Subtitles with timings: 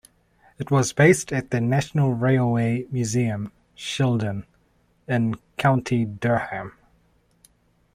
[0.57, 4.45] It was based at National Railway Museum Shildon
[5.07, 6.73] in County Durham.